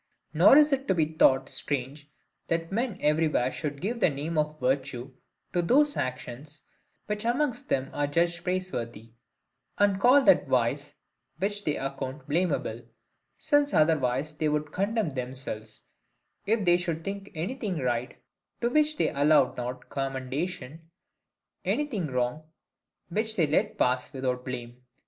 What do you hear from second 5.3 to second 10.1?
to those actions, which amongst them are judged praiseworthy; and